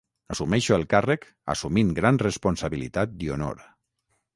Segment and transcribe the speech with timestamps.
[0.35, 3.59] Assumeixo el càrrec assumint gran responsabilitat i honor.